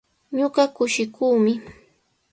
[0.37, 1.53] Ñuqa kushikuumi.